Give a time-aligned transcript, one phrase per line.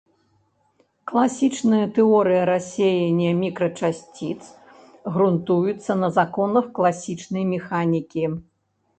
[1.09, 4.41] Класічная тэорыя рассеяння мікрачасціц
[5.17, 8.23] грунтуецца на законах класічнай механікі.